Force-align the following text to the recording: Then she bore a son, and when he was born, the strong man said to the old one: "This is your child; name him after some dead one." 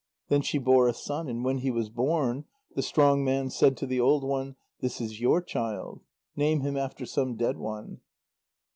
Then 0.29 0.41
she 0.41 0.57
bore 0.57 0.87
a 0.87 0.93
son, 0.95 1.27
and 1.29 1.45
when 1.45 1.59
he 1.59 1.69
was 1.69 1.91
born, 1.91 2.45
the 2.73 2.81
strong 2.81 3.23
man 3.23 3.51
said 3.51 3.77
to 3.77 3.85
the 3.85 3.99
old 4.01 4.23
one: 4.23 4.55
"This 4.79 4.99
is 4.99 5.21
your 5.21 5.43
child; 5.43 6.01
name 6.35 6.61
him 6.61 6.75
after 6.75 7.05
some 7.05 7.35
dead 7.35 7.57
one." 7.59 7.99